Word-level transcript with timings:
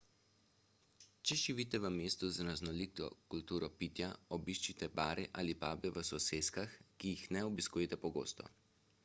če 1.31 1.35
živite 1.41 1.79
v 1.83 1.91
mestu 1.97 2.29
z 2.37 2.45
raznoliko 2.47 3.09
kulturo 3.35 3.69
pitja 3.83 4.09
obiščite 4.39 4.91
bare 5.01 5.27
ali 5.43 5.57
pube 5.67 5.93
v 5.99 6.07
soseskah 6.11 6.75
ki 6.99 7.15
jih 7.15 7.29
ne 7.39 7.47
obiskujete 7.53 8.03
pogosto 8.09 8.51